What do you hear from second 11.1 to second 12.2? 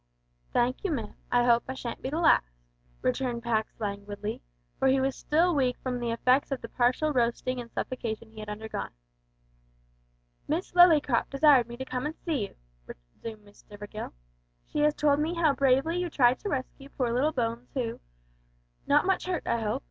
desired me to come and